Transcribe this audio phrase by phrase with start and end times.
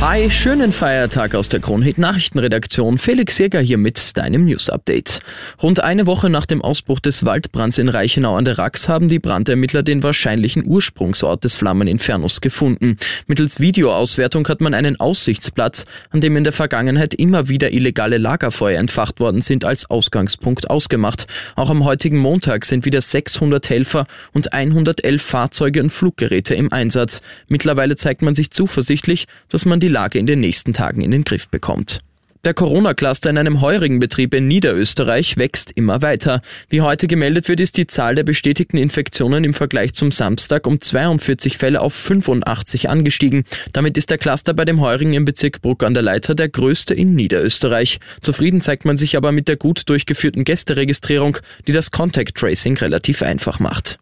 [0.00, 2.96] Hi, schönen Feiertag aus der Kronhit Nachrichtenredaktion.
[2.96, 5.20] Felix Jäger hier mit deinem News Update.
[5.62, 9.18] Rund eine Woche nach dem Ausbruch des Waldbrands in Reichenau an der Rax haben die
[9.18, 12.96] Brandermittler den wahrscheinlichen Ursprungsort des Flammeninfernos gefunden.
[13.26, 18.80] Mittels Videoauswertung hat man einen Aussichtsplatz, an dem in der Vergangenheit immer wieder illegale Lagerfeuer
[18.80, 21.26] entfacht worden sind, als Ausgangspunkt ausgemacht.
[21.56, 27.20] Auch am heutigen Montag sind wieder 600 Helfer und 111 Fahrzeuge und Fluggeräte im Einsatz.
[27.48, 31.24] Mittlerweile zeigt man sich zuversichtlich, dass man die Lage in den nächsten Tagen in den
[31.24, 32.00] Griff bekommt.
[32.42, 36.40] Der Corona-Cluster in einem heurigen Betrieb in Niederösterreich wächst immer weiter.
[36.70, 40.80] Wie heute gemeldet wird, ist die Zahl der bestätigten Infektionen im Vergleich zum Samstag um
[40.80, 43.44] 42 Fälle auf 85 angestiegen.
[43.74, 46.94] Damit ist der Cluster bei dem heurigen im Bezirk Bruck an der Leiter der größte
[46.94, 48.00] in Niederösterreich.
[48.22, 53.20] Zufrieden zeigt man sich aber mit der gut durchgeführten Gästeregistrierung, die das Contact Tracing relativ
[53.20, 53.98] einfach macht.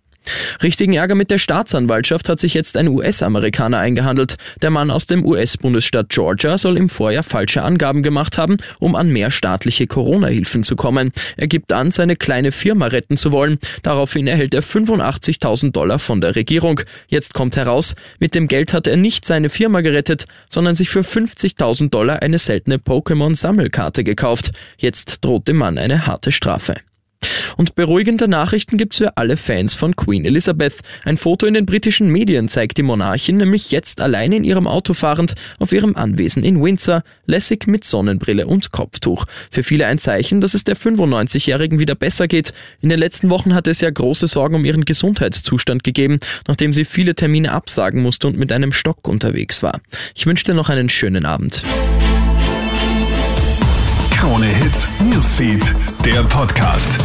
[0.61, 4.37] Richtigen Ärger mit der Staatsanwaltschaft hat sich jetzt ein US-Amerikaner eingehandelt.
[4.61, 9.09] Der Mann aus dem US-Bundesstaat Georgia soll im Vorjahr falsche Angaben gemacht haben, um an
[9.09, 11.13] mehr staatliche Corona-Hilfen zu kommen.
[11.37, 13.59] Er gibt an, seine kleine Firma retten zu wollen.
[13.85, 16.81] Daraufhin erhält er 85.000 Dollar von der Regierung.
[17.07, 21.03] Jetzt kommt heraus, mit dem Geld hat er nicht seine Firma gerettet, sondern sich für
[21.03, 24.51] 50.000 Dollar eine seltene Pokémon-Sammelkarte gekauft.
[24.77, 26.75] Jetzt droht dem Mann eine harte Strafe.
[27.59, 30.77] Und beruhigende Nachrichten gibt's für alle Fans von Queen Elizabeth.
[31.05, 34.95] Ein Foto in den britischen Medien zeigt die Monarchin nämlich jetzt allein in ihrem Auto
[34.95, 39.25] fahrend auf ihrem Anwesen in Windsor, lässig mit Sonnenbrille und Kopftuch.
[39.51, 42.55] Für viele ein Zeichen, dass es der 95-Jährigen wieder besser geht.
[42.81, 46.85] In den letzten Wochen hatte es ja große Sorgen um ihren Gesundheitszustand gegeben, nachdem sie
[46.85, 49.81] viele Termine absagen musste und mit einem Stock unterwegs war.
[50.15, 51.65] Ich wünsche dir noch einen schönen Abend.
[54.13, 57.01] Krone Hits, Newsfeed, der Podcast.